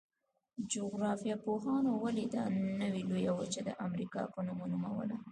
جغرافیه 0.71 1.35
پوهانو 1.43 1.91
ولې 2.03 2.25
دا 2.35 2.43
نوي 2.81 3.01
لویه 3.09 3.31
وچه 3.39 3.61
د 3.65 3.69
امریکا 3.87 4.21
په 4.33 4.39
نوم 4.45 4.59
ونوموله؟ 4.63 5.17